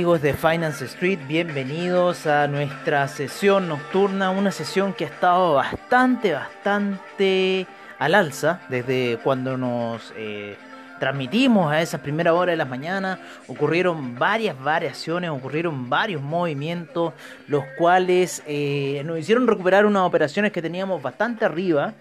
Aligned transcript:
Amigos 0.00 0.22
de 0.22 0.32
Finance 0.32 0.82
Street, 0.86 1.18
bienvenidos 1.28 2.26
a 2.26 2.48
nuestra 2.48 3.06
sesión 3.06 3.68
nocturna, 3.68 4.30
una 4.30 4.50
sesión 4.50 4.94
que 4.94 5.04
ha 5.04 5.08
estado 5.08 5.56
bastante, 5.56 6.32
bastante 6.32 7.66
al 7.98 8.14
alza 8.14 8.62
desde 8.70 9.18
cuando 9.22 9.58
nos 9.58 10.14
eh, 10.16 10.56
transmitimos 10.98 11.70
a 11.70 11.82
esa 11.82 11.98
primera 11.98 12.32
hora 12.32 12.52
de 12.52 12.56
la 12.56 12.64
mañana. 12.64 13.18
Ocurrieron 13.46 14.18
varias 14.18 14.58
variaciones, 14.58 15.28
ocurrieron 15.28 15.90
varios 15.90 16.22
movimientos, 16.22 17.12
los 17.46 17.64
cuales 17.76 18.42
eh, 18.46 19.02
nos 19.04 19.18
hicieron 19.18 19.46
recuperar 19.46 19.84
unas 19.84 20.04
operaciones 20.04 20.50
que 20.50 20.62
teníamos 20.62 21.02
bastante 21.02 21.44
arriba 21.44 21.92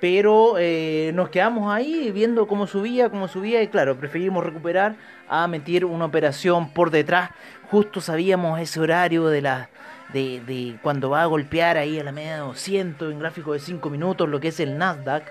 pero 0.00 0.54
eh, 0.58 1.12
nos 1.14 1.28
quedamos 1.28 1.72
ahí 1.72 2.10
viendo 2.10 2.46
cómo 2.46 2.66
subía, 2.66 3.10
cómo 3.10 3.28
subía 3.28 3.62
y 3.62 3.68
claro, 3.68 3.96
preferimos 3.96 4.44
recuperar 4.44 4.96
a 5.28 5.46
meter 5.46 5.84
una 5.84 6.06
operación 6.06 6.72
por 6.72 6.90
detrás. 6.90 7.30
Justo 7.70 8.00
sabíamos 8.00 8.58
ese 8.58 8.80
horario 8.80 9.26
de 9.26 9.42
la 9.42 9.68
de, 10.12 10.40
de 10.40 10.76
cuando 10.82 11.10
va 11.10 11.22
a 11.22 11.26
golpear 11.26 11.76
ahí 11.76 11.98
a 12.00 12.04
la 12.04 12.12
media 12.12 12.34
de 12.34 12.40
200 12.40 13.12
en 13.12 13.18
gráfico 13.18 13.52
de 13.52 13.60
5 13.60 13.90
minutos, 13.90 14.28
lo 14.28 14.40
que 14.40 14.48
es 14.48 14.58
el 14.58 14.76
Nasdaq. 14.78 15.24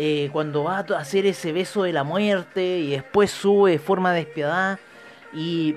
Eh, 0.00 0.30
cuando 0.32 0.62
va 0.62 0.78
a 0.78 0.98
hacer 1.00 1.26
ese 1.26 1.52
beso 1.52 1.82
de 1.82 1.92
la 1.92 2.04
muerte 2.04 2.78
y 2.78 2.90
después 2.90 3.32
sube 3.32 3.72
de 3.72 3.78
forma 3.80 4.12
despiadada. 4.12 4.78
Y 5.34 5.76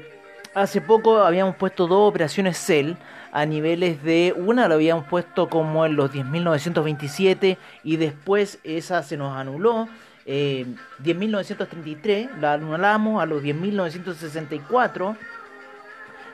hace 0.53 0.79
poco 0.79 1.17
habíamos 1.19 1.55
puesto 1.55 1.87
dos 1.87 2.07
operaciones 2.07 2.57
Cell 2.57 2.93
a 3.31 3.45
niveles 3.45 4.03
de 4.03 4.33
una 4.37 4.67
lo 4.67 4.75
habíamos 4.75 5.05
puesto 5.05 5.49
como 5.49 5.85
en 5.85 5.95
los 5.95 6.11
10.927 6.11 7.57
y 7.83 7.97
después 7.97 8.59
esa 8.63 9.03
se 9.03 9.17
nos 9.17 9.35
anuló. 9.35 9.87
Eh, 10.25 10.65
10.933 11.03 12.37
la 12.39 12.53
anulamos 12.53 13.21
a 13.21 13.25
los 13.25 13.41
10.964 13.41 15.15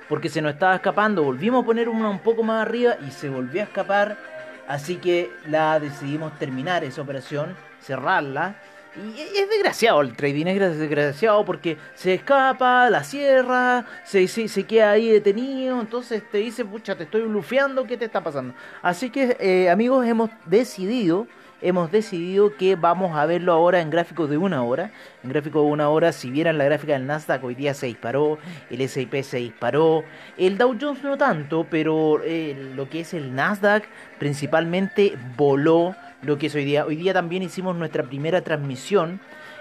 porque 0.10 0.30
se 0.30 0.42
nos 0.42 0.54
estaba 0.54 0.76
escapando. 0.76 1.24
Volvimos 1.24 1.64
a 1.64 1.66
poner 1.66 1.88
una 1.88 2.10
un 2.10 2.20
poco 2.20 2.44
más 2.44 2.66
arriba 2.66 2.96
y 3.08 3.12
se 3.12 3.30
volvió 3.30 3.62
a 3.62 3.66
escapar. 3.66 4.18
Así 4.68 4.98
que 4.98 5.32
la 5.48 5.80
decidimos 5.80 6.38
terminar 6.40 6.84
esa 6.84 7.02
operación, 7.02 7.56
cerrarla 7.80 8.56
y 8.98 9.40
es 9.40 9.50
desgraciado 9.50 10.02
el 10.02 10.16
trading, 10.16 10.48
es 10.48 10.78
desgraciado 10.78 11.46
porque 11.46 11.78
se 11.94 12.16
escapa, 12.16 12.90
la 12.90 13.04
cierra, 13.04 13.86
se, 14.04 14.28
se, 14.28 14.64
queda 14.64 14.92
ahí 14.92 15.10
detenido, 15.10 15.80
entonces 15.80 16.24
te 16.32 16.40
dice, 16.40 16.66
pucha, 16.66 16.96
te 16.96 17.04
estoy 17.04 17.22
blufeando, 17.22 17.86
¿qué 17.86 17.98
te 17.98 18.06
está 18.06 18.24
pasando? 18.24 18.54
Así 18.82 19.10
que, 19.10 19.38
eh, 19.40 19.70
amigos, 19.70 20.06
hemos 20.06 20.32
decidido, 20.46 21.28
hemos 21.62 21.92
decidido 21.92 22.56
que 22.56 22.76
vamos 22.76 23.16
a 23.16 23.26
verlo 23.26 23.54
ahora 23.54 23.82
en 23.82 23.90
gráficos 23.90 24.30
de 24.30 24.38
una 24.38 24.64
hora. 24.64 24.92
En 25.24 25.30
gráfico 25.30 25.62
de 25.62 25.68
una 25.68 25.90
hora, 25.90 26.12
si 26.12 26.30
vieran 26.32 26.58
la 26.58 26.66
gráfica 26.66 26.94
del 26.94 27.06
Nasdaq, 27.06 27.44
hoy 27.44 27.56
día 27.56 27.74
se 27.74 27.88
disparó, 27.88 28.38
el 28.70 28.82
S&P 28.82 29.24
se 29.24 29.38
disparó, 29.38 30.04
el 30.38 30.58
Dow 30.58 30.76
Jones 30.80 31.04
no 31.04 31.18
tanto, 31.18 31.68
pero 31.70 32.22
eh, 32.24 32.72
lo 32.76 32.90
que 32.90 33.02
es 33.02 33.14
el 33.14 33.36
Nasdaq 33.36 33.84
principalmente 34.20 35.18
voló 35.36 35.96
lo 36.22 36.38
que 36.38 36.48
es 36.48 36.56
hoy 36.56 36.66
día. 36.66 36.86
Hoy 36.86 36.96
día 36.96 37.14
también 37.14 37.44
hicimos 37.44 37.76
nuestra 37.76 38.04
primera 38.04 38.42
transmisión 38.42 39.20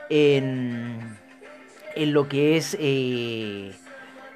en, 0.08 0.98
en 1.94 2.12
lo 2.12 2.28
que 2.28 2.56
es 2.56 2.76
eh, 2.80 3.72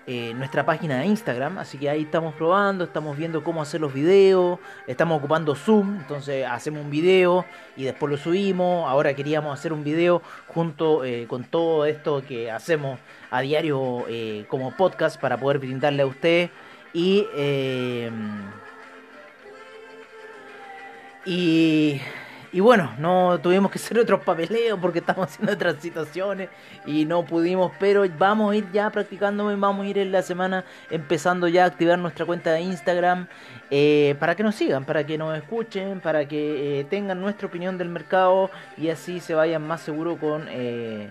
eh, 0.07 0.35
nuestra 0.35 0.67
página 0.67 0.99
de 0.99 1.07
Instagram, 1.07 1.59
así 1.59 1.79
que 1.79 1.89
ahí 1.89 2.03
estamos 2.03 2.35
probando, 2.35 2.85
estamos 2.85 3.17
viendo 3.17 3.45
cómo 3.45 3.63
hacer 3.63 3.81
los 3.81 3.93
videos, 3.93 4.59
estamos 4.87 5.19
ocupando 5.19 5.55
Zoom, 5.55 5.99
entonces 6.01 6.47
hacemos 6.47 6.83
un 6.85 6.91
video 6.91 7.45
y 7.77 7.85
después 7.85 8.11
lo 8.11 8.17
subimos, 8.17 8.89
ahora 8.89 9.15
queríamos 9.15 9.57
hacer 9.57 9.73
un 9.73 9.85
video 9.85 10.23
junto 10.49 11.05
eh, 11.05 11.27
con 11.29 11.45
todo 11.45 11.87
esto 11.87 12.23
que 12.27 12.51
hacemos 12.51 12.99
a 13.31 13.41
diario 13.41 14.05
como 14.49 14.77
podcast 14.77 15.21
para 15.21 15.39
poder 15.39 15.59
brindarle 15.59 16.03
a 16.03 16.07
usted. 16.07 16.51
Y 16.93 17.25
y, 21.25 22.01
y 22.53 22.61
bueno, 22.61 22.93
no 22.99 23.39
tuvimos 23.41 23.71
que 23.71 23.79
hacer 23.79 23.99
otros 23.99 24.21
papeleos 24.25 24.79
porque 24.81 24.99
estamos 24.99 25.29
haciendo 25.29 25.53
otras 25.53 25.77
situaciones 25.77 26.49
y 26.85 27.05
no 27.05 27.25
pudimos, 27.25 27.73
pero 27.79 28.05
vamos 28.19 28.53
a 28.53 28.57
ir 28.57 28.67
ya 28.73 28.91
practicando, 28.91 29.45
vamos 29.59 29.87
a 29.87 29.89
ir 29.89 29.99
en 29.99 30.11
la 30.11 30.23
semana 30.23 30.65
empezando 30.91 31.47
ya 31.47 31.65
a 31.65 31.67
activar 31.67 31.99
nuestra 31.99 32.27
cuenta 32.27 32.53
de 32.53 32.63
Instagram 32.63 33.29
eh, 33.71 34.17
para 34.19 34.35
que 34.35 34.43
nos 34.43 34.57
sigan, 34.57 34.85
para 34.85 35.07
que 35.07 35.17
nos 35.17 35.37
escuchen, 35.37 36.01
para 36.01 36.27
que 36.27 36.81
eh, 36.81 36.85
tengan 36.85 37.21
nuestra 37.21 37.47
opinión 37.47 37.79
del 37.79 37.89
mercado 37.89 38.51
y 38.77 38.89
así 38.89 39.21
se 39.21 39.35
vayan 39.35 39.65
más 39.67 39.83
seguros 39.83 40.19
con 40.19 40.47
eh, 40.49 41.11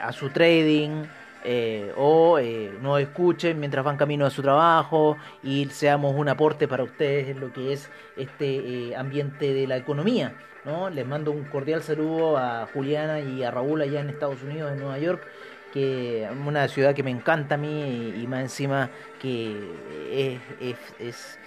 a 0.00 0.12
su 0.12 0.30
trading. 0.30 1.04
Eh, 1.44 1.92
o 1.96 2.38
eh, 2.38 2.76
nos 2.82 3.00
escuchen 3.00 3.60
mientras 3.60 3.84
van 3.84 3.96
camino 3.96 4.26
a 4.26 4.30
su 4.30 4.42
trabajo 4.42 5.16
y 5.42 5.66
seamos 5.66 6.14
un 6.16 6.28
aporte 6.28 6.66
para 6.66 6.82
ustedes 6.82 7.28
en 7.28 7.40
lo 7.40 7.52
que 7.52 7.72
es 7.72 7.88
este 8.16 8.56
eh, 8.90 8.96
ambiente 8.96 9.52
de 9.54 9.66
la 9.66 9.76
economía. 9.76 10.34
¿no? 10.64 10.90
Les 10.90 11.06
mando 11.06 11.30
un 11.30 11.44
cordial 11.44 11.82
saludo 11.82 12.36
a 12.36 12.68
Juliana 12.72 13.20
y 13.20 13.42
a 13.44 13.50
Raúl 13.50 13.80
allá 13.82 14.00
en 14.00 14.10
Estados 14.10 14.42
Unidos, 14.42 14.72
en 14.72 14.80
Nueva 14.80 14.98
York, 14.98 15.22
que 15.72 16.24
es 16.24 16.30
una 16.30 16.66
ciudad 16.68 16.94
que 16.94 17.02
me 17.02 17.10
encanta 17.10 17.54
a 17.54 17.58
mí 17.58 18.14
y, 18.16 18.26
más 18.26 18.40
encima 18.40 18.90
que 19.20 19.56
es, 20.60 21.38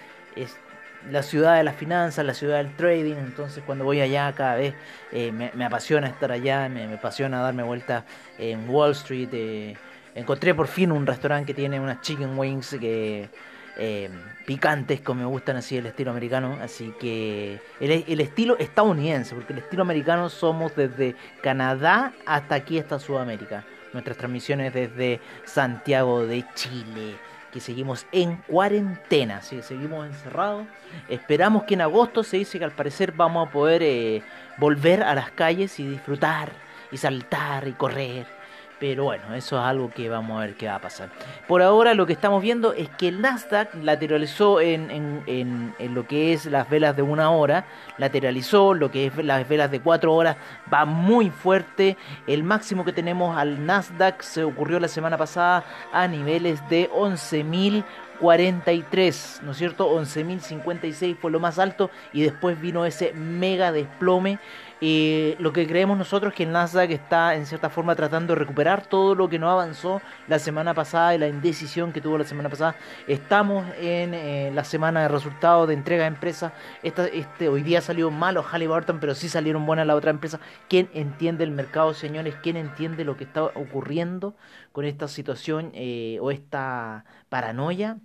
la 1.10 1.24
ciudad 1.24 1.58
de 1.58 1.64
las 1.64 1.76
finanzas, 1.76 2.26
la 2.26 2.34
ciudad 2.34 2.58
del 2.58 2.76
trading, 2.76 3.16
entonces 3.16 3.64
cuando 3.66 3.86
voy 3.86 4.02
allá 4.02 4.32
cada 4.34 4.56
vez 4.56 4.74
me, 5.12 5.66
apasiona 5.66 6.08
estar 6.08 6.32
allá, 6.32 6.70
me, 6.70 6.88
me 6.88 6.96
apasiona 6.96 7.42
darme 7.42 7.64
vuelta 7.64 8.06
en 8.38 8.70
Wall 8.70 8.92
Street 8.92 9.76
encontré 10.16 10.54
por 10.54 10.68
fin 10.68 10.92
un 10.92 11.06
restaurante 11.06 11.48
que 11.48 11.54
tiene 11.54 11.80
unas 11.80 12.02
chicken 12.02 12.38
wings 12.38 12.76
que 12.80 13.30
eh, 13.78 14.10
picantes 14.46 15.02
como 15.02 15.22
me 15.22 15.28
gustan 15.28 15.56
así 15.58 15.78
el 15.78 15.86
estilo 15.86 16.12
americano 16.12 16.58
así 16.62 16.94
que 17.00 17.60
el, 17.80 18.04
el, 18.08 18.20
estilo 18.20 18.58
estadounidense 18.60 19.34
porque 19.34 19.54
el 19.54 19.60
estilo 19.60 19.84
americano 19.84 20.30
somos 20.30 20.76
desde 20.76 21.16
Canadá 21.42 22.14
hasta 22.26 22.56
aquí 22.56 22.80
hasta 22.80 23.00
Sudamérica. 23.00 23.64
Nuestras 23.94 24.18
transmisiones 24.18 24.74
desde 24.74 25.20
Santiago 25.44 26.26
de 26.26 26.46
Chile 26.56 27.16
que 27.52 27.60
seguimos 27.60 28.06
en 28.12 28.38
cuarentena, 28.48 29.42
¿sí? 29.42 29.62
seguimos 29.62 30.06
encerrados. 30.06 30.66
Esperamos 31.10 31.64
que 31.64 31.74
en 31.74 31.82
agosto 31.82 32.24
se 32.24 32.38
dice 32.38 32.58
que 32.58 32.66
al 32.66 32.72
parecer 32.72 33.12
vamos 33.12 33.48
a 33.48 33.52
poder 33.52 33.84
eh, 33.84 34.24
volver 34.58 35.04
a 35.04 35.14
las 35.14 35.32
calles 35.32 35.80
y 35.80 35.88
disfrutar 35.88 36.52
y 36.92 36.98
saltar 36.98 37.68
y 37.68 37.74
correr 37.74 38.41
pero 38.82 39.04
bueno, 39.04 39.36
eso 39.36 39.60
es 39.60 39.64
algo 39.64 39.92
que 39.92 40.10
vamos 40.10 40.40
a 40.40 40.42
ver 40.42 40.56
qué 40.56 40.66
va 40.66 40.74
a 40.74 40.82
pasar. 40.82 41.10
Por 41.48 41.62
ahora 41.62 41.94
lo 41.94 42.08
que 42.08 42.14
estamos 42.14 42.42
viendo 42.42 42.74
es 42.74 42.90
que 42.90 43.10
el 43.10 43.22
Nasdaq 43.22 43.76
lateralizó 43.76 44.60
en, 44.60 44.90
en, 44.90 45.76
en, 45.78 45.94
lo 45.94 46.08
que 46.08 46.34
es 46.34 46.48
las 46.48 46.68
velas 46.68 46.96
de 46.96 47.04
una 47.04 47.30
hora, 47.30 47.66
lateralizó 48.00 48.74
lo 48.74 48.90
que 48.90 49.06
es 49.06 49.16
las 49.18 49.48
velas 49.48 49.70
de 49.70 49.82
cuatro 49.82 50.16
horas, 50.16 50.36
va 50.74 50.86
muy 50.86 51.30
fuerte. 51.30 51.96
El 52.26 52.44
máximo 52.44 52.84
que 52.84 52.92
tenemos 52.92 53.38
al 53.38 53.68
Nasdaq 53.68 54.24
se 54.24 54.44
ocurrió 54.44 54.80
la 54.80 54.88
semana 54.88 55.16
pasada 55.16 55.64
a 55.94 56.08
niveles 56.08 56.68
de 56.68 56.90
11.043, 56.90 59.42
¿no 59.44 59.52
es 59.52 59.58
cierto? 59.58 59.96
11.056 59.96 61.18
fue 61.18 61.30
lo 61.30 61.40
más 61.40 61.60
alto 61.60 61.92
y 62.14 62.24
después 62.24 62.60
vino 62.60 62.88
ese 62.88 63.14
mega 63.14 63.72
desplome 63.72 64.40
y 64.84 65.36
lo 65.38 65.54
que 65.54 65.68
creemos 65.68 65.96
nosotros 65.96 66.34
es 66.34 66.38
que 66.38 66.44
el 66.44 66.52
Nasdaq 66.52 66.90
está 66.90 67.36
en 67.36 67.46
cierta 67.46 67.70
forma 67.70 67.96
tratando 67.96 68.34
de 68.34 68.40
recuperar 68.40 68.88
todo 68.88 69.14
lo 69.14 69.30
que 69.30 69.38
no 69.38 69.48
avanzó 69.52 70.02
la 70.28 70.40
semana 70.40 70.74
pasada 70.74 71.14
y 71.14 71.20
la 71.20 71.28
indecisión 71.28 71.94
que 71.94 72.02
tuvo 72.02 72.18
la 72.18 72.24
semana 72.24 72.50
pasada. 72.50 72.76
Estamos 73.08 73.64
en 73.80 74.16
eh, 74.16 74.52
la 74.52 74.64
semana 74.64 75.04
de 75.04 75.08
resultados 75.08 75.68
de 75.68 75.76
entrega 75.76 76.04
de 76.04 76.08
empresas. 76.08 76.52
este, 76.82 77.48
hoy 77.48 77.62
día 77.62 77.80
salió 77.82 78.10
malo 78.10 78.42
Halliburton, 78.42 79.00
pero 79.00 79.14
sí 79.14 79.30
salieron 79.30 79.68
buenas 79.68 79.86
la 79.86 79.96
otra 79.96 80.10
empresa. 80.10 80.40
¿Quién 80.68 80.90
entiende 80.96 81.44
el 81.44 81.52
mercado, 81.52 81.94
señores? 81.94 82.36
¿Quién 82.42 82.58
entiende 82.58 83.06
lo 83.06 83.18
que 83.18 83.26
está 83.26 83.44
ocurriendo 83.44 84.36
con 84.72 84.86
esta 84.86 85.08
situación 85.08 85.70
eh, 85.76 86.18
o 86.22 86.32
esta 86.32 87.06
paranoia? 87.30 88.00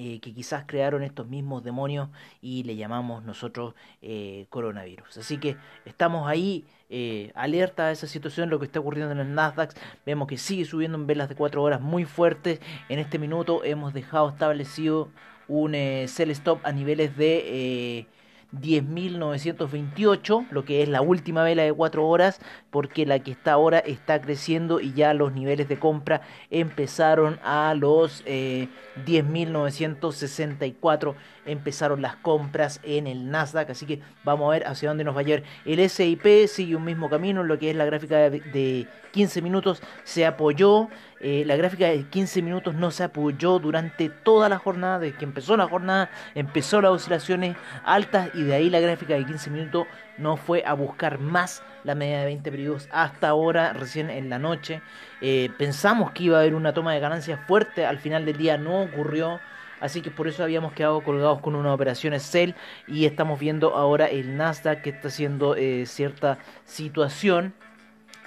Eh, 0.00 0.20
que 0.20 0.32
quizás 0.32 0.62
crearon 0.64 1.02
estos 1.02 1.26
mismos 1.26 1.64
demonios 1.64 2.08
y 2.40 2.62
le 2.62 2.76
llamamos 2.76 3.24
nosotros 3.24 3.74
eh, 4.00 4.46
coronavirus. 4.48 5.18
Así 5.18 5.38
que 5.38 5.56
estamos 5.86 6.28
ahí 6.28 6.64
eh, 6.88 7.32
alerta 7.34 7.86
a 7.86 7.90
esa 7.90 8.06
situación, 8.06 8.48
lo 8.48 8.60
que 8.60 8.66
está 8.66 8.78
ocurriendo 8.78 9.10
en 9.10 9.18
el 9.18 9.34
Nasdaq. 9.34 9.74
Vemos 10.06 10.28
que 10.28 10.38
sigue 10.38 10.64
subiendo 10.64 10.96
en 10.96 11.08
velas 11.08 11.28
de 11.28 11.34
4 11.34 11.60
horas 11.60 11.80
muy 11.80 12.04
fuertes. 12.04 12.60
En 12.88 13.00
este 13.00 13.18
minuto 13.18 13.64
hemos 13.64 13.92
dejado 13.92 14.28
establecido 14.28 15.08
un 15.48 15.72
sell 15.72 16.30
stop 16.30 16.60
a 16.62 16.70
niveles 16.70 17.16
de 17.16 18.06
10.928, 18.52 20.46
lo 20.50 20.64
que 20.64 20.82
es 20.82 20.88
la 20.88 21.02
última 21.02 21.44
vela 21.44 21.64
de 21.64 21.72
4 21.72 22.06
horas, 22.06 22.40
porque 22.70 23.06
la 23.06 23.18
que 23.20 23.30
está 23.32 23.52
ahora 23.52 23.78
está 23.78 24.20
creciendo 24.20 24.80
y 24.80 24.92
ya 24.94 25.14
los 25.14 25.32
niveles 25.32 25.68
de 25.68 25.78
compra 25.78 26.22
empezaron 26.50 27.38
a 27.42 27.74
los 27.74 28.24
10.964, 28.24 31.14
eh, 31.14 31.16
empezaron 31.48 32.02
las 32.02 32.16
compras 32.16 32.80
en 32.82 33.06
el 33.06 33.30
Nasdaq, 33.30 33.70
así 33.70 33.86
que 33.86 34.00
vamos 34.24 34.48
a 34.48 34.52
ver 34.52 34.66
hacia 34.66 34.88
dónde 34.88 35.04
nos 35.04 35.16
va 35.16 35.20
a 35.20 35.24
llevar. 35.24 35.44
El 35.64 35.88
SIP 35.88 36.46
sigue 36.46 36.76
un 36.76 36.84
mismo 36.84 37.10
camino, 37.10 37.42
lo 37.42 37.58
que 37.58 37.70
es 37.70 37.76
la 37.76 37.84
gráfica 37.84 38.30
de 38.30 38.86
15 39.12 39.42
minutos 39.42 39.82
se 40.04 40.26
apoyó. 40.26 40.88
Eh, 41.20 41.42
la 41.46 41.56
gráfica 41.56 41.86
de 41.86 42.04
15 42.04 42.42
minutos 42.42 42.74
no 42.74 42.90
se 42.90 43.02
apoyó 43.04 43.58
durante 43.58 44.08
toda 44.08 44.48
la 44.48 44.58
jornada, 44.58 44.98
desde 44.98 45.18
que 45.18 45.24
empezó 45.24 45.56
la 45.56 45.66
jornada, 45.66 46.10
empezó 46.34 46.80
las 46.80 46.92
oscilaciones 46.92 47.56
altas 47.84 48.30
y 48.34 48.42
de 48.44 48.54
ahí 48.54 48.70
la 48.70 48.80
gráfica 48.80 49.14
de 49.14 49.26
15 49.26 49.50
minutos 49.50 49.86
no 50.18 50.36
fue 50.36 50.62
a 50.64 50.74
buscar 50.74 51.18
más 51.18 51.62
la 51.84 51.94
media 51.94 52.20
de 52.20 52.26
20 52.26 52.50
periodos 52.50 52.88
hasta 52.92 53.28
ahora, 53.28 53.72
recién 53.72 54.10
en 54.10 54.30
la 54.30 54.38
noche. 54.38 54.82
Eh, 55.20 55.50
pensamos 55.58 56.12
que 56.12 56.24
iba 56.24 56.36
a 56.36 56.40
haber 56.40 56.54
una 56.54 56.72
toma 56.72 56.94
de 56.94 57.00
ganancias 57.00 57.40
fuerte, 57.46 57.86
al 57.86 57.98
final 57.98 58.24
del 58.24 58.36
día 58.36 58.56
no 58.58 58.82
ocurrió. 58.82 59.40
Así 59.80 60.00
que 60.02 60.10
por 60.10 60.28
eso 60.28 60.42
habíamos 60.42 60.72
quedado 60.72 61.02
colgados 61.02 61.40
con 61.40 61.54
una 61.54 61.72
operación 61.72 62.18
sell 62.20 62.54
y 62.86 63.04
estamos 63.04 63.38
viendo 63.38 63.74
ahora 63.76 64.06
el 64.06 64.36
Nasdaq 64.36 64.82
que 64.82 64.90
está 64.90 65.08
haciendo 65.08 65.54
eh, 65.54 65.84
cierta 65.86 66.38
situación. 66.64 67.54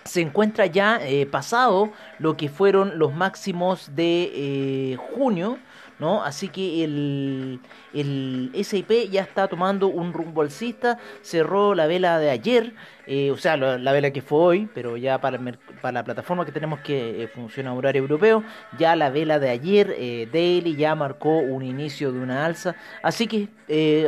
Se 0.03 0.21
encuentra 0.21 0.65
ya 0.65 0.99
eh, 1.01 1.25
pasado 1.25 1.91
lo 2.17 2.35
que 2.37 2.49
fueron 2.49 2.97
los 2.97 3.13
máximos 3.13 3.95
de 3.95 4.31
eh, 4.33 4.97
junio, 5.13 5.59
Así 6.23 6.49
que 6.49 6.83
el, 6.83 7.59
el 7.93 8.51
SIP 8.63 9.09
ya 9.11 9.21
está 9.21 9.47
tomando 9.47 9.87
un 9.87 10.13
rumbo 10.13 10.41
alcista, 10.41 10.97
cerró 11.21 11.75
la 11.75 11.87
vela 11.87 12.17
de 12.19 12.29
ayer, 12.29 12.73
eh, 13.05 13.31
o 13.31 13.37
sea, 13.37 13.57
la, 13.57 13.91
vela 13.91 14.11
que 14.11 14.21
fue 14.21 14.39
hoy, 14.39 14.69
pero 14.73 14.97
ya 14.97 15.21
para, 15.21 15.39
para 15.81 15.91
la 15.91 16.03
plataforma 16.03 16.45
que 16.45 16.51
tenemos 16.51 16.79
que 16.79 17.29
funciona 17.33 17.69
a 17.69 17.73
horario 17.73 18.01
europeo, 18.01 18.43
ya 18.77 18.95
la 18.95 19.09
vela 19.09 19.37
de 19.39 19.49
ayer, 19.49 19.87
Daily, 20.31 20.75
ya 20.75 20.95
marcó 20.95 21.37
un 21.37 21.63
inicio 21.63 22.11
de 22.11 22.19
una 22.19 22.45
alza, 22.45 22.75
así 23.03 23.27
que 23.27 23.49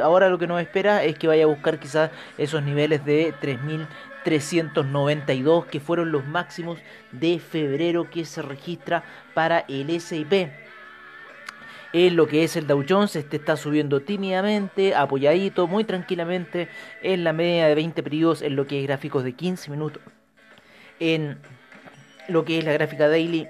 ahora 0.02 0.30
lo 0.30 0.40
que 0.40 0.48
nos 0.48 0.62
espera 0.62 1.04
es 1.04 1.18
que 1.18 1.28
vaya 1.28 1.44
a 1.44 1.48
buscar 1.48 1.80
quizás 1.80 2.12
esos 2.38 2.64
niveles 2.64 3.06
de 3.06 3.34
3000 3.40 3.88
392 4.24 5.66
que 5.66 5.80
fueron 5.80 6.12
los 6.12 6.26
máximos 6.26 6.80
de 7.12 7.40
febrero 7.40 8.10
que 8.10 8.26
se 8.26 8.42
registra 8.42 9.04
para 9.34 9.60
el 9.68 9.90
SIP. 10.00 10.63
En 11.94 12.16
lo 12.16 12.26
que 12.26 12.44
es 12.44 12.56
el 12.56 12.66
Dow 12.66 12.84
Jones, 12.90 13.16
este 13.16 13.38
está 13.38 13.56
subiendo 13.56 14.00
tímidamente, 14.00 14.96
apoyadito, 14.96 15.68
muy 15.68 15.84
tranquilamente 15.84 16.68
en 17.04 17.24
la 17.24 17.34
media 17.34 17.68
de 17.68 17.76
20 17.76 18.02
periodos, 18.02 18.42
en 18.42 18.56
lo 18.56 18.66
que 18.66 18.82
es 18.82 18.88
gráficos 18.88 19.24
de 19.24 19.34
15 19.34 19.70
minutos. 19.70 20.02
En 21.00 21.38
lo 22.28 22.46
que 22.46 22.58
es 22.58 22.66
la 22.66 22.74
gráfica 22.74 23.08
daily, 23.08 23.48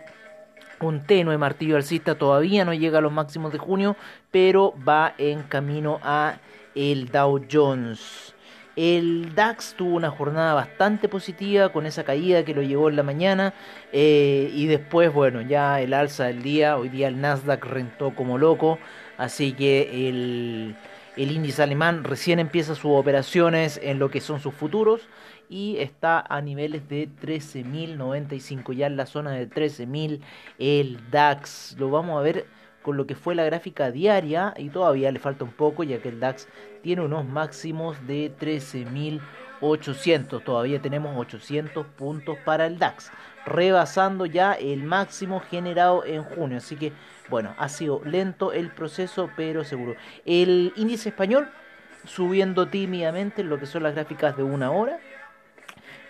un 0.81 1.06
tenue 1.06 1.38
martillo 1.38 1.78
alcista 1.78 2.16
todavía 2.16 2.66
no 2.66 2.74
llega 2.74 2.98
a 2.98 3.01
los 3.01 3.13
máximos 3.13 3.54
de 3.54 3.60
junio, 3.60 3.95
pero 4.30 4.74
va 4.86 5.16
en 5.18 5.44
camino 5.44 6.01
a 6.04 6.40
el 6.75 7.07
Dow 7.07 7.45
Jones. 7.50 8.32
El 8.75 9.35
DAX 9.35 9.75
tuvo 9.75 9.95
una 9.95 10.09
jornada 10.09 10.55
bastante 10.55 11.07
positiva 11.07 11.69
con 11.69 11.85
esa 11.85 12.03
caída 12.03 12.43
que 12.43 12.55
lo 12.55 12.63
llevó 12.63 12.89
en 12.89 12.95
la 12.95 13.03
mañana 13.03 13.53
eh, 13.91 14.49
y 14.53 14.65
después, 14.65 15.13
bueno, 15.13 15.41
ya 15.41 15.79
el 15.79 15.93
alza 15.93 16.25
del 16.25 16.41
día, 16.41 16.77
hoy 16.77 16.89
día 16.89 17.07
el 17.07 17.21
Nasdaq 17.21 17.63
rentó 17.65 18.15
como 18.15 18.39
loco, 18.39 18.79
así 19.17 19.53
que 19.53 20.09
el, 20.09 20.75
el 21.15 21.31
índice 21.31 21.61
alemán 21.61 22.03
recién 22.03 22.39
empieza 22.39 22.73
sus 22.73 22.91
operaciones 22.91 23.79
en 23.83 23.99
lo 23.99 24.09
que 24.09 24.21
son 24.21 24.39
sus 24.39 24.55
futuros 24.55 25.07
y 25.49 25.77
está 25.77 26.19
a 26.27 26.41
niveles 26.41 26.89
de 26.89 27.07
13.095, 27.21 28.73
ya 28.73 28.87
en 28.87 28.97
la 28.97 29.05
zona 29.05 29.31
de 29.33 29.47
13.000 29.47 30.19
el 30.57 30.99
DAX, 31.11 31.75
lo 31.77 31.91
vamos 31.91 32.19
a 32.19 32.23
ver 32.23 32.47
con 32.83 32.97
lo 32.97 33.07
que 33.07 33.15
fue 33.15 33.33
la 33.33 33.45
gráfica 33.45 33.89
diaria 33.89 34.53
y 34.57 34.69
todavía 34.69 35.12
le 35.12 35.18
falta 35.18 35.44
un 35.44 35.51
poco 35.51 35.83
ya 35.83 36.00
que 36.00 36.09
el 36.09 36.19
DAX 36.19 36.47
tiene 36.83 37.01
unos 37.01 37.25
máximos 37.25 38.06
de 38.06 38.31
13.800. 38.39 40.44
Todavía 40.44 40.80
tenemos 40.81 41.18
800 41.18 41.88
puntos 41.88 42.38
para 42.45 42.68
el 42.68 42.77
DAX, 42.77 43.12
rebasando 43.45 44.27
ya 44.27 44.53
el 44.53 44.83
máximo 44.83 45.39
generado 45.39 46.06
en 46.06 46.24
junio. 46.24 46.57
Así 46.57 46.75
que 46.75 46.94
bueno, 47.30 47.56
ha 47.57 47.69
sido 47.69 48.01
lento 48.06 48.53
el 48.53 48.69
proceso, 48.69 49.30
pero 49.35 49.63
seguro. 49.63 49.95
El 50.25 50.74
índice 50.75 51.09
español 51.09 51.50
subiendo 52.06 52.68
tímidamente 52.68 53.41
en 53.41 53.50
lo 53.50 53.59
que 53.59 53.65
son 53.65 53.83
las 53.83 53.95
gráficas 53.95 54.38
de 54.38 54.44
una 54.44 54.71
hora 54.71 55.00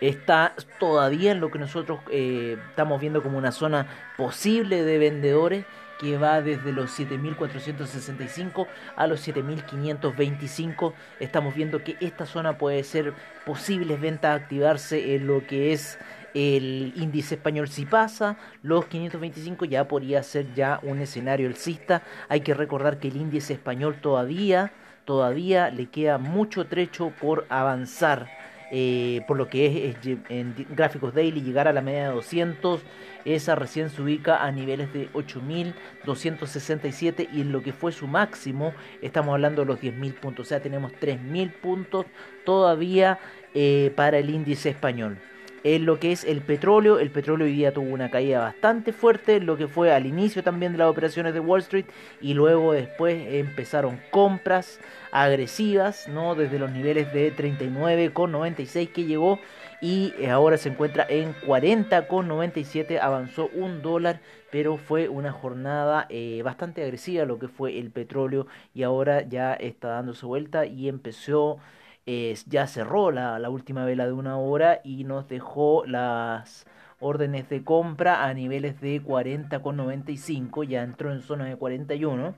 está 0.00 0.54
todavía 0.78 1.32
en 1.32 1.40
lo 1.40 1.50
que 1.50 1.58
nosotros 1.58 2.00
eh, 2.10 2.56
estamos 2.68 3.00
viendo 3.00 3.22
como 3.22 3.38
una 3.38 3.52
zona 3.52 3.86
posible 4.16 4.82
de 4.82 4.98
vendedores 4.98 5.64
que 5.98 6.18
va 6.18 6.40
desde 6.42 6.72
los 6.72 6.98
7.465 6.98 8.66
a 8.96 9.06
los 9.06 9.26
7.525. 9.26 10.92
Estamos 11.20 11.54
viendo 11.54 11.82
que 11.82 11.96
esta 12.00 12.26
zona 12.26 12.58
puede 12.58 12.84
ser 12.84 13.14
posibles 13.44 14.00
ventas 14.00 14.40
activarse 14.40 15.14
en 15.14 15.26
lo 15.26 15.46
que 15.46 15.72
es 15.72 15.98
el 16.34 16.92
índice 16.96 17.36
español. 17.36 17.68
Si 17.68 17.86
pasa 17.86 18.36
los 18.62 18.86
525 18.86 19.64
ya 19.66 19.86
podría 19.86 20.22
ser 20.22 20.52
ya 20.54 20.80
un 20.82 21.00
escenario 21.00 21.48
alcista. 21.48 22.02
Hay 22.28 22.40
que 22.40 22.54
recordar 22.54 22.98
que 22.98 23.08
el 23.08 23.16
índice 23.16 23.52
español 23.52 23.96
todavía 24.00 24.72
todavía 25.04 25.70
le 25.70 25.86
queda 25.86 26.18
mucho 26.18 26.66
trecho 26.66 27.12
por 27.20 27.46
avanzar 27.48 28.28
eh, 28.76 29.20
por 29.28 29.36
lo 29.36 29.48
que 29.48 29.90
es, 29.90 29.96
en 30.28 30.52
gráficos 30.70 31.14
daily 31.14 31.42
llegar 31.42 31.68
a 31.68 31.72
la 31.72 31.80
media 31.80 32.08
de 32.08 32.14
200 32.14 32.80
esa 33.24 33.54
recién 33.54 33.88
se 33.88 34.02
ubica 34.02 34.42
a 34.42 34.50
niveles 34.50 34.92
de 34.92 35.12
8.267 35.12 37.28
y 37.32 37.42
en 37.42 37.52
lo 37.52 37.62
que 37.62 37.72
fue 37.72 37.92
su 37.92 38.08
máximo 38.08 38.74
estamos 39.00 39.32
hablando 39.32 39.62
de 39.62 39.66
los 39.66 39.80
10.000 39.80 40.14
puntos, 40.14 40.46
o 40.46 40.48
sea 40.48 40.58
tenemos 40.58 40.90
3.000 41.00 41.52
puntos 41.52 42.06
todavía 42.44 43.20
eh, 43.54 43.92
para 43.94 44.18
el 44.18 44.28
índice 44.28 44.70
español 44.70 45.18
en 45.64 45.86
lo 45.86 45.98
que 45.98 46.12
es 46.12 46.24
el 46.24 46.42
petróleo. 46.42 47.00
El 47.00 47.10
petróleo 47.10 47.46
hoy 47.46 47.54
día 47.54 47.72
tuvo 47.72 47.92
una 47.92 48.10
caída 48.10 48.40
bastante 48.40 48.92
fuerte, 48.92 49.40
lo 49.40 49.56
que 49.56 49.66
fue 49.66 49.92
al 49.92 50.06
inicio 50.06 50.44
también 50.44 50.72
de 50.72 50.78
las 50.78 50.88
operaciones 50.88 51.34
de 51.34 51.40
Wall 51.40 51.60
Street 51.60 51.86
y 52.20 52.34
luego 52.34 52.72
después 52.72 53.26
empezaron 53.28 53.98
compras 54.10 54.78
agresivas, 55.10 56.06
¿no? 56.08 56.34
Desde 56.34 56.58
los 56.58 56.70
niveles 56.70 57.12
de 57.12 57.34
39,96 57.34 58.92
que 58.92 59.04
llegó 59.04 59.40
y 59.80 60.12
eh, 60.18 60.30
ahora 60.30 60.56
se 60.58 60.68
encuentra 60.68 61.06
en 61.08 61.34
40,97, 61.34 62.98
avanzó 63.00 63.48
un 63.54 63.82
dólar, 63.82 64.20
pero 64.50 64.76
fue 64.76 65.08
una 65.08 65.32
jornada 65.32 66.06
eh, 66.10 66.42
bastante 66.44 66.82
agresiva 66.82 67.24
lo 67.24 67.38
que 67.38 67.48
fue 67.48 67.78
el 67.78 67.90
petróleo 67.90 68.46
y 68.74 68.82
ahora 68.82 69.22
ya 69.22 69.54
está 69.54 69.88
dando 69.88 70.14
su 70.14 70.28
vuelta 70.28 70.66
y 70.66 70.88
empezó 70.88 71.58
ya 72.06 72.66
cerró 72.66 73.10
la, 73.10 73.38
la, 73.38 73.50
última 73.50 73.84
vela 73.84 74.06
de 74.06 74.12
una 74.12 74.36
hora 74.36 74.80
y 74.84 75.04
nos 75.04 75.28
dejó 75.28 75.84
las 75.86 76.66
órdenes 77.00 77.48
de 77.48 77.64
compra 77.64 78.24
a 78.24 78.34
niveles 78.34 78.80
de 78.80 79.02
40,95, 79.02 80.66
ya 80.66 80.82
entró 80.82 81.12
en 81.12 81.20
zona 81.20 81.44
de 81.44 81.56
41. 81.56 82.34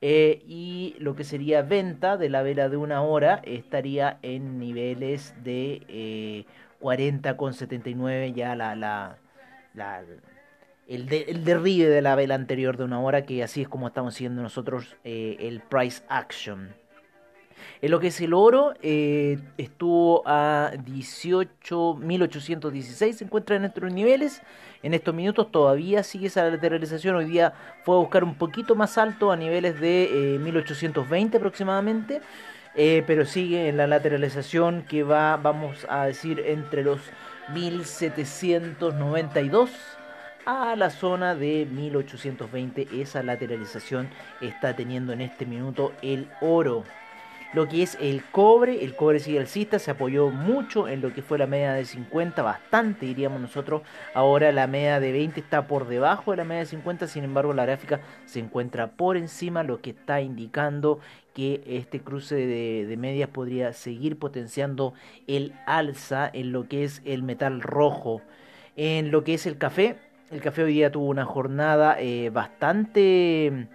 Eh, 0.00 0.44
y 0.46 0.94
lo 1.00 1.16
que 1.16 1.24
sería 1.24 1.62
venta 1.62 2.16
de 2.16 2.28
la 2.28 2.42
vela 2.42 2.68
de 2.68 2.76
una 2.76 3.02
hora 3.02 3.40
estaría 3.44 4.18
en 4.22 4.60
niveles 4.60 5.34
de 5.42 5.82
eh, 5.88 6.44
40,79 6.80 8.32
ya 8.32 8.54
la, 8.54 8.76
la, 8.76 9.18
la 9.74 10.04
el, 10.86 11.12
el, 11.12 11.44
derribe 11.44 11.88
de 11.88 12.00
la 12.00 12.14
vela 12.14 12.36
anterior 12.36 12.76
de 12.76 12.84
una 12.84 13.00
hora 13.00 13.26
que 13.26 13.42
así 13.42 13.62
es 13.62 13.68
como 13.68 13.88
estamos 13.88 14.14
siguiendo 14.14 14.40
nosotros 14.40 14.96
eh, 15.02 15.36
el 15.40 15.62
price 15.62 16.04
action 16.08 16.72
en 17.80 17.90
lo 17.90 18.00
que 18.00 18.08
es 18.08 18.20
el 18.20 18.34
oro, 18.34 18.74
eh, 18.82 19.38
estuvo 19.56 20.22
a 20.26 20.72
18.816, 20.74 23.12
se 23.12 23.24
encuentra 23.24 23.56
en 23.56 23.64
estos 23.64 23.90
niveles. 23.92 24.42
En 24.82 24.92
estos 24.94 25.14
minutos 25.14 25.50
todavía 25.50 26.02
sigue 26.02 26.26
esa 26.28 26.48
lateralización. 26.48 27.16
Hoy 27.16 27.26
día 27.26 27.52
fue 27.84 27.96
a 27.96 27.98
buscar 27.98 28.24
un 28.24 28.36
poquito 28.36 28.74
más 28.74 28.96
alto 28.98 29.30
a 29.32 29.36
niveles 29.36 29.80
de 29.80 30.38
1820 30.40 31.36
eh, 31.36 31.38
aproximadamente. 31.38 32.20
Eh, 32.80 33.02
pero 33.06 33.24
sigue 33.24 33.68
en 33.68 33.76
la 33.76 33.88
lateralización 33.88 34.82
que 34.82 35.02
va, 35.02 35.36
vamos 35.36 35.84
a 35.88 36.04
decir, 36.04 36.40
entre 36.46 36.84
los 36.84 37.00
1792 37.52 39.70
a 40.46 40.76
la 40.76 40.90
zona 40.90 41.34
de 41.34 41.66
1820. 41.70 42.86
Esa 43.02 43.22
lateralización 43.22 44.08
está 44.40 44.76
teniendo 44.76 45.12
en 45.12 45.22
este 45.22 45.44
minuto 45.44 45.92
el 46.02 46.28
oro 46.40 46.84
lo 47.52 47.68
que 47.68 47.82
es 47.82 47.96
el 48.00 48.22
cobre. 48.24 48.84
El 48.84 48.94
cobre 48.94 49.20
sigue 49.20 49.38
alcista, 49.38 49.78
se 49.78 49.90
apoyó 49.90 50.30
mucho 50.30 50.88
en 50.88 51.00
lo 51.00 51.12
que 51.12 51.22
fue 51.22 51.38
la 51.38 51.46
media 51.46 51.72
de 51.72 51.84
50, 51.84 52.42
bastante 52.42 53.06
diríamos 53.06 53.40
nosotros. 53.40 53.82
Ahora 54.14 54.52
la 54.52 54.66
media 54.66 55.00
de 55.00 55.12
20 55.12 55.40
está 55.40 55.66
por 55.66 55.88
debajo 55.88 56.30
de 56.32 56.38
la 56.38 56.44
media 56.44 56.60
de 56.60 56.66
50, 56.66 57.06
sin 57.06 57.24
embargo 57.24 57.52
la 57.52 57.64
gráfica 57.64 58.00
se 58.26 58.40
encuentra 58.40 58.88
por 58.88 59.16
encima, 59.16 59.62
lo 59.62 59.80
que 59.80 59.90
está 59.90 60.20
indicando 60.20 61.00
que 61.34 61.62
este 61.66 62.00
cruce 62.00 62.34
de, 62.34 62.96
medias 62.96 63.30
podría 63.30 63.72
seguir 63.72 64.18
potenciando 64.18 64.92
el 65.28 65.54
alza 65.66 66.28
en 66.32 66.50
lo 66.50 66.68
que 66.68 66.84
es 66.84 67.00
el 67.04 67.22
metal 67.22 67.60
rojo. 67.60 68.22
En 68.76 69.10
lo 69.10 69.24
que 69.24 69.34
es 69.34 69.46
el 69.46 69.56
café, 69.56 69.96
el 70.30 70.40
café 70.40 70.64
hoy 70.64 70.72
día 70.74 70.90
tuvo 70.90 71.06
una 71.06 71.24
jornada 71.24 71.96
eh, 72.00 72.30
bastante... 72.30 73.68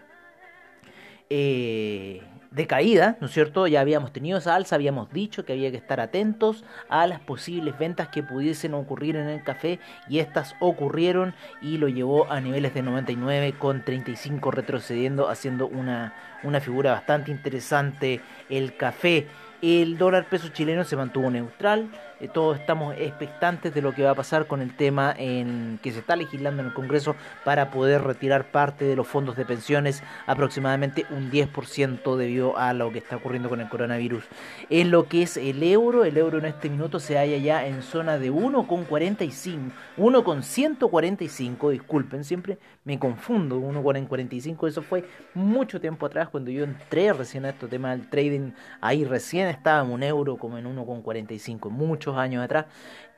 Eh, 1.29 2.21
de 2.53 2.67
caída, 2.67 3.17
¿no 3.19 3.27
es 3.27 3.33
cierto? 3.33 3.65
Ya 3.65 3.81
habíamos 3.81 4.13
tenido 4.13 4.37
esa 4.37 4.55
alza, 4.55 4.75
habíamos 4.75 5.11
dicho 5.11 5.43
que 5.43 5.53
había 5.53 5.71
que 5.71 5.77
estar 5.77 5.99
atentos 5.99 6.63
a 6.87 7.07
las 7.07 7.19
posibles 7.19 7.77
ventas 7.79 8.09
que 8.09 8.21
pudiesen 8.21 8.75
ocurrir 8.75 9.15
en 9.15 9.27
el 9.27 9.43
café 9.43 9.79
y 10.07 10.19
estas 10.19 10.55
ocurrieron 10.59 11.33
y 11.61 11.77
lo 11.77 11.87
llevó 11.87 12.31
a 12.31 12.39
niveles 12.41 12.73
de 12.75 12.83
99 12.83 13.55
con 13.57 13.83
35 13.83 14.51
retrocediendo, 14.51 15.29
haciendo 15.29 15.67
una, 15.67 16.13
una 16.43 16.59
figura 16.59 16.91
bastante 16.91 17.31
interesante 17.31 18.21
el 18.49 18.77
café. 18.77 19.27
El 19.63 19.97
dólar 19.97 20.27
peso 20.29 20.49
chileno 20.49 20.83
se 20.83 20.95
mantuvo 20.95 21.31
neutral. 21.31 21.89
Eh, 22.23 22.29
todos 22.33 22.57
estamos 22.57 22.95
expectantes 22.97 23.73
de 23.73 23.81
lo 23.81 23.93
que 23.93 24.03
va 24.03 24.11
a 24.11 24.15
pasar 24.15 24.47
con 24.47 24.61
el 24.61 24.73
tema 24.73 25.13
en 25.17 25.77
que 25.83 25.91
se 25.91 25.99
está 25.99 26.15
legislando 26.15 26.61
en 26.61 26.69
el 26.69 26.73
Congreso 26.73 27.17
para 27.43 27.69
poder 27.69 28.01
retirar 28.01 28.49
parte 28.49 28.85
de 28.85 28.95
los 28.95 29.07
fondos 29.07 29.35
de 29.35 29.43
pensiones, 29.43 30.01
aproximadamente 30.25 31.05
un 31.09 31.29
10% 31.29 32.15
debido 32.15 32.57
a 32.57 32.71
lo 32.71 32.93
que 32.93 32.99
está 32.99 33.17
ocurriendo 33.17 33.49
con 33.49 33.59
el 33.59 33.67
coronavirus. 33.67 34.23
En 34.69 34.89
lo 34.89 35.09
que 35.09 35.23
es 35.23 35.35
el 35.35 35.61
euro, 35.63 36.05
el 36.05 36.15
euro 36.15 36.37
en 36.37 36.45
este 36.45 36.69
minuto 36.69 37.01
se 37.01 37.17
halla 37.17 37.35
ya 37.35 37.67
en 37.67 37.81
zona 37.81 38.17
de 38.17 38.31
1,45, 38.31 39.71
1,145, 39.97 41.69
disculpen, 41.71 42.23
siempre 42.23 42.57
me 42.85 42.97
confundo, 42.99 43.59
1,45, 43.59 44.69
eso 44.69 44.81
fue 44.81 45.03
mucho 45.33 45.81
tiempo 45.81 46.05
atrás 46.05 46.29
cuando 46.29 46.51
yo 46.51 46.63
entré 46.63 47.11
recién 47.11 47.43
a 47.43 47.49
este 47.49 47.67
tema 47.67 47.91
del 47.91 48.09
trading, 48.09 48.51
ahí 48.79 49.03
recién 49.03 49.49
estaba 49.49 49.83
un 49.83 50.03
euro 50.03 50.37
como 50.37 50.57
en 50.57 50.73
1,45, 50.73 51.69
años 52.17 52.43
atrás, 52.43 52.65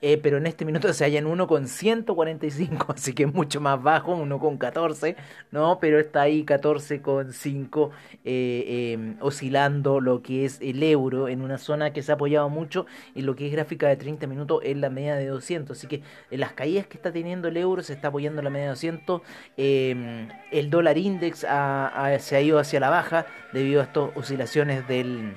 eh, 0.02 0.20
pero 0.22 0.38
en 0.38 0.46
este 0.46 0.66
minuto 0.66 0.92
se 0.94 1.04
halla 1.06 1.20
en 1.20 1.26
1,145, 1.26 2.86
así 2.96 3.14
que 3.14 3.26
mucho 3.26 3.62
más 3.62 3.82
bajo, 3.82 4.16
1,14, 4.16 5.16
¿no? 5.52 5.80
Pero 5.80 6.00
está 6.00 6.22
ahí 6.22 6.44
14,5 6.44 7.90
eh, 8.24 8.92
em, 8.94 9.18
oscilando 9.22 10.02
lo 10.02 10.22
que 10.22 10.46
es 10.46 10.60
el 10.62 10.84
euro 10.84 11.28
en 11.28 11.42
una 11.42 11.58
zona 11.58 11.92
que 11.92 12.04
se 12.04 12.12
ha 12.12 12.16
apoyado 12.16 12.50
mucho 12.50 12.86
en 13.16 13.26
lo 13.26 13.36
que 13.36 13.48
es 13.48 13.54
gráfica 13.54 13.88
de 13.88 13.96
30 13.96 14.28
minutos 14.28 14.60
en 14.64 14.82
la 14.82 14.90
media 14.90 15.16
de 15.16 15.28
200, 15.28 15.76
así 15.78 15.88
que 15.88 16.04
las 16.30 16.54
caídas 16.54 16.88
que 16.88 16.98
está 16.98 17.12
teniendo 17.12 17.48
el 17.48 17.58
euro 17.58 17.82
se 17.82 17.94
está 17.94 18.10
apoyando 18.10 18.42
en 18.42 18.46
la 18.46 18.52
media 18.52 18.66
de 18.66 18.72
200, 18.72 19.22
em, 19.58 20.28
el 20.52 20.70
dólar 20.70 20.98
index 20.98 21.40
se 21.40 21.48
ha 21.48 22.42
ido 22.42 22.60
hacia 22.60 22.80
la 22.80 22.90
baja 22.90 23.26
debido 23.54 23.82
a 23.82 23.86
estas 23.86 24.10
oscilaciones 24.16 24.88
del 24.88 25.36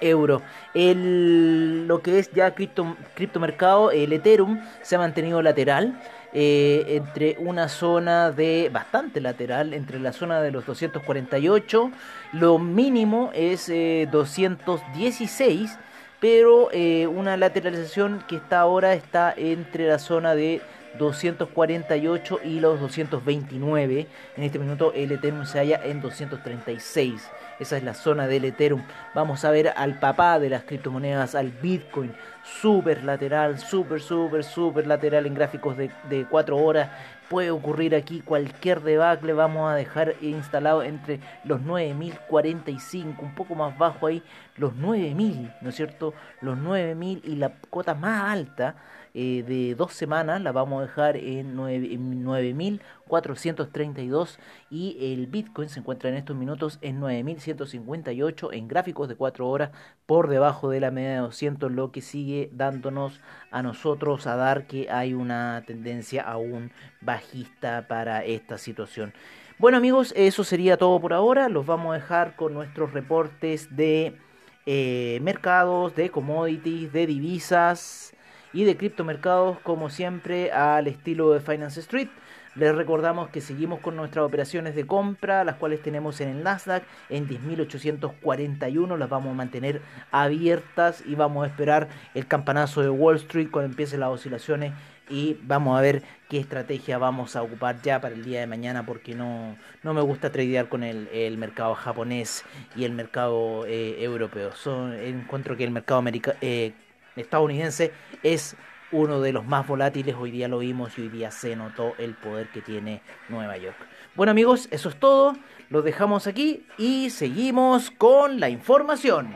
euro. 0.00 0.42
El, 0.74 1.86
lo 1.86 2.02
que 2.02 2.18
es 2.18 2.30
ya 2.32 2.54
cripto, 2.54 2.96
criptomercado, 3.14 3.90
el 3.90 4.12
Ethereum 4.12 4.60
se 4.82 4.96
ha 4.96 4.98
mantenido 4.98 5.42
lateral. 5.42 5.98
Eh, 6.38 6.96
entre 6.96 7.36
una 7.38 7.66
zona 7.66 8.30
de 8.30 8.68
bastante 8.70 9.22
lateral, 9.22 9.72
entre 9.72 9.98
la 9.98 10.12
zona 10.12 10.42
de 10.42 10.50
los 10.50 10.66
248, 10.66 11.90
lo 12.32 12.58
mínimo 12.58 13.30
es 13.32 13.68
216, 13.68 15.70
eh, 15.70 15.76
pero 16.20 16.68
eh, 16.72 17.06
una 17.06 17.38
lateralización 17.38 18.22
que 18.28 18.36
está 18.36 18.60
ahora 18.60 18.92
está 18.92 19.32
entre 19.34 19.86
la 19.86 19.98
zona 19.98 20.34
de 20.34 20.60
248 20.98 22.40
y 22.44 22.60
los 22.60 22.80
229. 22.80 24.06
En 24.36 24.42
este 24.42 24.58
minuto 24.58 24.92
el 24.94 25.12
Ethereum 25.12 25.46
se 25.46 25.58
halla 25.58 25.80
en 25.84 26.00
236. 26.00 27.30
Esa 27.58 27.76
es 27.76 27.82
la 27.82 27.94
zona 27.94 28.26
del 28.26 28.44
Ethereum. 28.44 28.82
Vamos 29.14 29.44
a 29.44 29.50
ver 29.50 29.72
al 29.76 29.98
papá 29.98 30.38
de 30.38 30.50
las 30.50 30.64
criptomonedas, 30.64 31.34
al 31.34 31.50
Bitcoin. 31.50 32.14
Super 32.42 33.02
lateral, 33.04 33.58
super, 33.58 34.00
super, 34.00 34.44
super 34.44 34.86
lateral 34.86 35.26
en 35.26 35.34
gráficos 35.34 35.76
de, 35.76 35.90
de 36.08 36.26
4 36.26 36.56
horas. 36.56 36.90
Puede 37.28 37.50
ocurrir 37.50 37.94
aquí 37.94 38.20
cualquier 38.20 38.82
debacle. 38.82 39.32
Vamos 39.32 39.70
a 39.70 39.74
dejar 39.74 40.14
instalado 40.20 40.82
entre 40.82 41.18
los 41.44 41.60
9045, 41.62 43.20
un 43.20 43.34
poco 43.34 43.54
más 43.54 43.76
bajo 43.76 44.06
ahí, 44.06 44.22
los 44.56 44.74
9000, 44.76 45.52
¿no 45.60 45.68
es 45.68 45.74
cierto? 45.74 46.14
Los 46.40 46.56
9000 46.58 47.22
y 47.24 47.36
la 47.36 47.56
cota 47.70 47.94
más 47.94 48.30
alta 48.30 48.76
eh, 49.18 49.42
de 49.46 49.74
dos 49.74 49.94
semanas 49.94 50.42
la 50.42 50.52
vamos 50.52 50.78
a 50.78 50.82
dejar 50.82 51.16
en 51.16 51.56
9.432 51.56 54.36
y 54.68 55.14
el 55.14 55.26
Bitcoin 55.26 55.70
se 55.70 55.80
encuentra 55.80 56.10
en 56.10 56.16
estos 56.16 56.36
minutos 56.36 56.78
en 56.82 57.00
9.158 57.00 58.50
en 58.52 58.68
gráficos 58.68 59.08
de 59.08 59.16
4 59.16 59.48
horas 59.48 59.70
por 60.04 60.28
debajo 60.28 60.68
de 60.68 60.80
la 60.80 60.90
media 60.90 61.12
de 61.12 61.20
200 61.20 61.72
lo 61.72 61.92
que 61.92 62.02
sigue 62.02 62.50
dándonos 62.52 63.22
a 63.50 63.62
nosotros 63.62 64.26
a 64.26 64.36
dar 64.36 64.66
que 64.66 64.90
hay 64.90 65.14
una 65.14 65.64
tendencia 65.66 66.22
aún 66.22 66.70
bajista 67.00 67.88
para 67.88 68.22
esta 68.22 68.58
situación. 68.58 69.14
Bueno 69.58 69.78
amigos, 69.78 70.12
eso 70.14 70.44
sería 70.44 70.76
todo 70.76 71.00
por 71.00 71.14
ahora. 71.14 71.48
Los 71.48 71.64
vamos 71.64 71.92
a 71.92 71.94
dejar 71.94 72.36
con 72.36 72.52
nuestros 72.52 72.92
reportes 72.92 73.74
de 73.74 74.18
eh, 74.66 75.20
mercados, 75.22 75.94
de 75.94 76.10
commodities, 76.10 76.92
de 76.92 77.06
divisas 77.06 78.14
y 78.52 78.64
de 78.64 78.76
criptomercados 78.76 79.58
como 79.60 79.90
siempre 79.90 80.50
al 80.52 80.88
estilo 80.88 81.32
de 81.32 81.40
Finance 81.40 81.80
Street. 81.80 82.08
Les 82.56 82.74
recordamos 82.74 83.28
que 83.28 83.42
seguimos 83.42 83.80
con 83.80 83.96
nuestras 83.96 84.24
operaciones 84.24 84.74
de 84.74 84.86
compra, 84.86 85.44
las 85.44 85.56
cuales 85.56 85.82
tenemos 85.82 86.22
en 86.22 86.30
el 86.30 86.42
Nasdaq 86.42 86.84
en 87.10 87.28
10.841. 87.28 88.96
Las 88.96 89.10
vamos 89.10 89.32
a 89.32 89.34
mantener 89.34 89.82
abiertas 90.10 91.04
y 91.06 91.16
vamos 91.16 91.44
a 91.44 91.48
esperar 91.48 91.88
el 92.14 92.26
campanazo 92.26 92.80
de 92.80 92.88
Wall 92.88 93.16
Street 93.16 93.50
cuando 93.50 93.70
empiecen 93.70 94.00
las 94.00 94.08
oscilaciones 94.08 94.72
y 95.08 95.36
vamos 95.42 95.78
a 95.78 95.80
ver 95.80 96.02
qué 96.28 96.38
estrategia 96.38 96.98
vamos 96.98 97.36
a 97.36 97.42
ocupar 97.42 97.80
ya 97.82 98.00
para 98.00 98.14
el 98.14 98.24
día 98.24 98.40
de 98.40 98.46
mañana 98.46 98.84
porque 98.84 99.14
no, 99.14 99.56
no 99.82 99.94
me 99.94 100.00
gusta 100.00 100.32
tradear 100.32 100.68
con 100.68 100.82
el, 100.82 101.36
mercado 101.38 101.74
japonés 101.74 102.44
y 102.74 102.84
el 102.84 102.92
mercado 102.92 103.64
eh, 103.66 104.02
europeo. 104.02 104.54
Son, 104.54 104.92
encuentro 104.94 105.56
que 105.56 105.64
el 105.64 105.70
mercado 105.70 105.98
americano... 105.98 106.36
Eh, 106.40 106.72
estadounidense 107.16 107.92
es 108.22 108.56
uno 108.92 109.20
de 109.20 109.32
los 109.32 109.44
más 109.44 109.66
volátiles. 109.66 110.14
Hoy 110.14 110.30
día 110.30 110.48
lo 110.48 110.58
vimos 110.58 110.96
y 110.98 111.02
hoy 111.02 111.08
día 111.08 111.30
se 111.30 111.56
notó 111.56 111.94
el 111.98 112.14
poder 112.14 112.48
que 112.48 112.60
tiene 112.60 113.02
Nueva 113.28 113.56
York. 113.56 113.76
Bueno 114.14 114.30
amigos, 114.30 114.68
eso 114.70 114.88
es 114.88 114.96
todo. 114.96 115.34
Lo 115.68 115.82
dejamos 115.82 116.26
aquí 116.26 116.64
y 116.78 117.10
seguimos 117.10 117.90
con 117.90 118.38
la 118.38 118.48
información. 118.48 119.34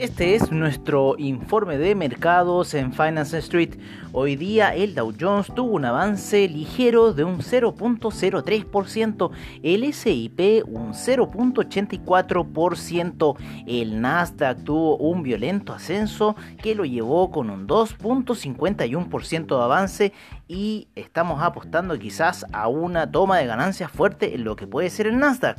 Este 0.00 0.34
es 0.34 0.50
nuestro 0.50 1.14
informe 1.18 1.76
de 1.76 1.94
mercados 1.94 2.72
en 2.72 2.94
Finance 2.94 3.36
Street. 3.36 3.74
Hoy 4.12 4.34
día 4.34 4.74
el 4.74 4.94
Dow 4.94 5.12
Jones 5.20 5.48
tuvo 5.54 5.72
un 5.72 5.84
avance 5.84 6.48
ligero 6.48 7.12
de 7.12 7.24
un 7.24 7.40
0.03%, 7.40 9.30
el 9.62 9.92
SIP 9.92 10.64
un 10.66 10.94
0.84%, 10.94 13.36
el 13.66 14.00
Nasdaq 14.00 14.64
tuvo 14.64 14.96
un 14.96 15.22
violento 15.22 15.74
ascenso 15.74 16.34
que 16.62 16.74
lo 16.74 16.86
llevó 16.86 17.30
con 17.30 17.50
un 17.50 17.68
2.51% 17.68 19.46
de 19.46 19.62
avance 19.62 20.14
y 20.48 20.88
estamos 20.94 21.42
apostando 21.42 21.98
quizás 21.98 22.46
a 22.54 22.68
una 22.68 23.12
toma 23.12 23.36
de 23.36 23.44
ganancias 23.44 23.90
fuerte 23.90 24.34
en 24.34 24.44
lo 24.44 24.56
que 24.56 24.66
puede 24.66 24.88
ser 24.88 25.08
el 25.08 25.18
Nasdaq. 25.18 25.58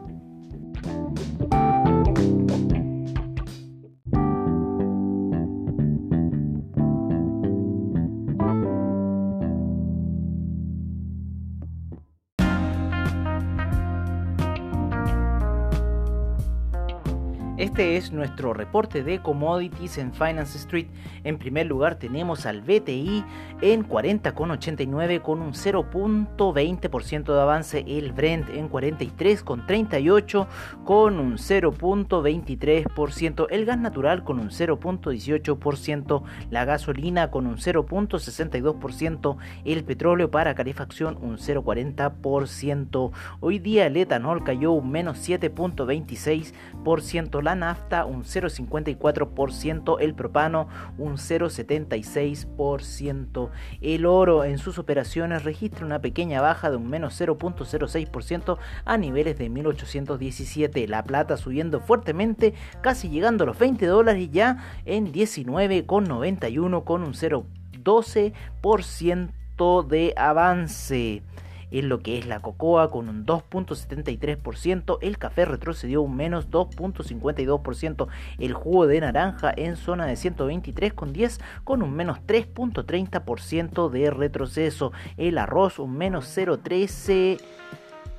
Este 17.75 17.97
es 17.97 18.13
nuestro 18.13 18.53
reporte 18.53 19.03
de 19.03 19.21
commodities 19.21 19.97
en 19.97 20.13
Finance 20.13 20.57
Street. 20.57 20.87
En 21.25 21.37
primer 21.37 21.65
lugar 21.65 21.95
tenemos 21.95 22.45
al 22.45 22.61
BTI 22.61 23.25
en 23.61 23.85
40,89 23.85 25.21
con 25.21 25.41
un 25.41 25.51
0.20% 25.51 27.33
de 27.33 27.41
avance. 27.41 27.83
El 27.85 28.13
Brent 28.13 28.47
en 28.47 28.69
43,38 28.69 30.47
con 30.85 31.19
un 31.19 31.33
0.23%. 31.33 33.47
El 33.49 33.65
gas 33.65 33.77
natural 33.77 34.23
con 34.23 34.39
un 34.39 34.51
0.18%. 34.51 36.23
La 36.51 36.63
gasolina 36.63 37.29
con 37.29 37.45
un 37.45 37.57
0.62%. 37.57 39.35
El 39.65 39.83
petróleo 39.83 40.31
para 40.31 40.55
calefacción 40.55 41.17
un 41.21 41.39
0.40%. 41.39 43.11
Hoy 43.41 43.59
día 43.59 43.87
el 43.87 43.97
etanol 43.97 44.45
cayó 44.45 44.71
un 44.71 44.91
menos 44.91 45.17
7.26%. 45.27 47.41
La 47.41 47.64
nafta 47.65 48.05
un 48.05 48.23
0,54%, 48.23 49.97
el 49.99 50.13
propano 50.13 50.67
un 50.99 51.17
0,76%. 51.17 53.49
El 53.81 54.05
oro 54.05 54.43
en 54.43 54.59
sus 54.59 54.77
operaciones 54.77 55.43
registra 55.43 55.83
una 55.83 55.99
pequeña 55.99 56.41
baja 56.41 56.69
de 56.69 56.77
un 56.77 56.87
menos 56.87 57.19
0,06% 57.19 58.59
a 58.85 58.97
niveles 58.97 59.39
de 59.39 59.49
1817. 59.49 60.87
La 60.87 61.03
plata 61.03 61.37
subiendo 61.37 61.79
fuertemente, 61.79 62.53
casi 62.81 63.09
llegando 63.09 63.45
a 63.45 63.47
los 63.47 63.57
20 63.57 63.87
dólares 63.87 64.29
ya 64.31 64.63
en 64.85 65.11
19,91 65.11 66.83
con 66.83 67.01
un 67.01 67.13
0,12% 67.13 69.87
de 69.87 70.13
avance 70.17 71.23
en 71.71 71.89
lo 71.89 71.99
que 71.99 72.17
es 72.17 72.25
la 72.25 72.39
cocoa 72.39 72.91
con 72.91 73.09
un 73.09 73.25
2.73%, 73.25 74.97
el 75.01 75.17
café 75.17 75.45
retrocedió 75.45 76.01
un 76.01 76.15
menos 76.15 76.49
2.52%, 76.49 78.07
el 78.39 78.53
jugo 78.53 78.87
de 78.87 79.01
naranja 79.01 79.53
en 79.55 79.75
zona 79.75 80.05
de 80.05 80.13
123,10 80.13 81.39
con 81.63 81.81
un 81.81 81.93
menos 81.93 82.19
3.30% 82.27 83.89
de 83.89 84.09
retroceso, 84.09 84.91
el 85.17 85.37
arroz 85.37 85.79
un 85.79 85.97
menos 85.97 86.37
0.13 86.37 87.39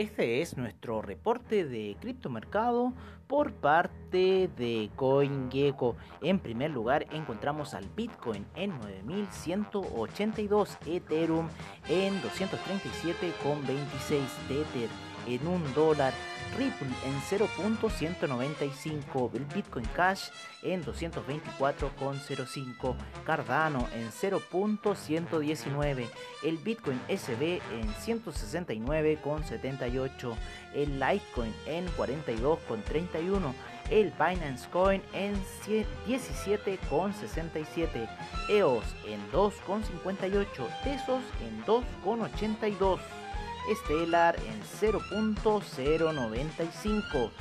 Este 0.04 0.42
es 0.42 0.58
nuestro 0.58 1.02
reporte 1.02 1.64
de 1.64 1.96
criptomercado 2.02 2.92
por 3.26 3.54
parte 3.54 4.50
de 4.58 4.90
CoinGecko. 4.98 5.96
En 6.22 6.40
primer 6.40 6.72
lugar 6.72 7.06
encontramos 7.14 7.74
al 7.74 7.86
Bitcoin 7.96 8.46
en 8.58 8.72
9182, 8.82 10.78
Ethereum 10.88 11.48
en 11.88 12.22
237,26 12.22 14.26
Tether 14.50 14.90
en 15.26 15.48
un 15.48 15.74
dólar, 15.74 16.12
Ripple 16.58 16.90
en 17.06 17.22
0.195, 17.22 19.32
el 19.34 19.46
Bitcoin 19.46 19.86
Cash 19.96 20.26
en 20.62 20.84
224,05, 20.84 22.98
Cardano 23.26 23.88
en 23.94 24.12
0.119, 24.12 26.10
el 26.44 26.58
Bitcoin 26.58 27.00
SB 27.10 27.62
en 27.72 27.88
169,78, 27.94 30.36
el 30.74 31.00
Litecoin 31.00 31.54
en 31.66 31.88
42,31, 31.90 33.54
el 33.90 34.12
Binance 34.12 34.70
Coin 34.70 35.02
en 35.14 35.34
17,67, 35.66 38.10
EOS 38.50 38.96
en 39.08 39.32
2,58, 39.32 40.84
Tesos 40.84 41.24
en 41.42 41.64
2,82. 41.66 43.23
Stellar 43.72 44.36
en 44.38 44.62
0.095. 44.62 47.32